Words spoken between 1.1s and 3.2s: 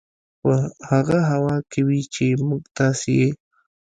هوا کې وي چې موږ تاسې